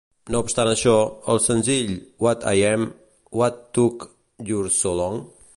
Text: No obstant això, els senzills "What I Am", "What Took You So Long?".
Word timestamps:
No 0.35 0.39
obstant 0.45 0.69
això, 0.69 0.93
els 1.33 1.45
senzills 1.51 2.01
"What 2.27 2.47
I 2.53 2.65
Am", 2.73 2.89
"What 3.43 3.63
Took 3.79 4.11
You 4.53 4.67
So 4.83 4.99
Long?". 5.03 5.25